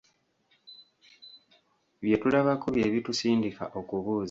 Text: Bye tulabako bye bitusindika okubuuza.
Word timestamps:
Bye 2.01 2.15
tulabako 2.21 2.65
bye 2.75 2.87
bitusindika 2.93 3.63
okubuuza. 3.79 4.19